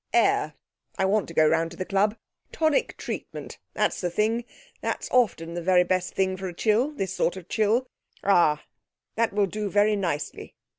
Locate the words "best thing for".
5.83-6.47